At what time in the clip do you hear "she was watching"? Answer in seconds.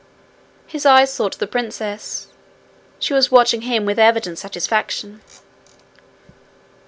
2.97-3.61